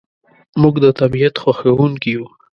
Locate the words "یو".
2.15-2.25